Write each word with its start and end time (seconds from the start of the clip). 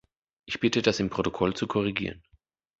Ich 0.47 0.59
bitte, 0.59 0.81
das 0.81 0.99
im 0.99 1.11
Protokoll 1.11 1.53
zu 1.53 1.67
korrigieren. 1.67 2.23